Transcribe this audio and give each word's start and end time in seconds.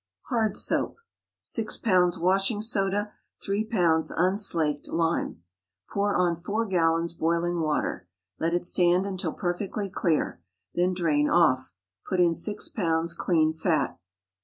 HARD 0.29 0.57
SOAP. 0.57 0.97
6 1.43 1.77
lbs. 1.81 2.19
washing 2.19 2.59
soda. 2.59 3.13
3 3.43 3.69
lbs. 3.71 4.11
unslaked 4.17 4.87
lime. 4.87 5.43
Pour 5.91 6.15
on 6.15 6.35
4 6.35 6.65
gallons 6.65 7.13
boiling 7.13 7.59
water. 7.59 8.07
Let 8.39 8.55
it 8.55 8.65
stand 8.65 9.05
until 9.05 9.31
perfectly 9.33 9.91
clear, 9.91 10.41
then 10.73 10.95
drain 10.95 11.29
off. 11.29 11.75
Put 12.07 12.19
in 12.19 12.33
6 12.33 12.67
lbs. 12.69 13.15
clean 13.15 13.53
fat. 13.53 13.99